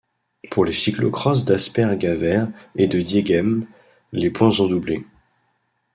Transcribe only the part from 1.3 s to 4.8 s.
d'Asper-Gavere et de Diegem, les points sont